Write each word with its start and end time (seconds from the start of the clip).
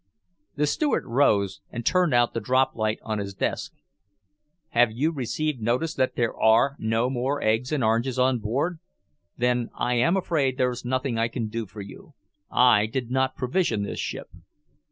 The 0.55 0.65
steward 0.65 1.05
rose 1.05 1.61
and 1.69 1.85
turned 1.85 2.11
out 2.11 2.33
the 2.33 2.39
drop 2.39 2.73
light 2.75 2.97
on 3.03 3.19
his 3.19 3.35
desk. 3.35 3.71
"Have 4.69 4.91
you 4.91 5.11
received 5.11 5.61
notice 5.61 5.93
that 5.93 6.15
there 6.15 6.35
are 6.35 6.75
no 6.79 7.07
more 7.07 7.39
eggs 7.43 7.71
and 7.71 7.83
oranges 7.83 8.17
on 8.17 8.39
board? 8.39 8.79
Then 9.37 9.69
I 9.75 9.93
am 9.93 10.17
afraid 10.17 10.57
there 10.57 10.71
is 10.71 10.83
nothing 10.83 11.19
I 11.19 11.27
can 11.27 11.49
do 11.49 11.67
for 11.67 11.81
you. 11.81 12.15
I 12.49 12.87
did 12.87 13.11
not 13.11 13.35
provision 13.37 13.83
this 13.83 13.99
ship." 13.99 14.31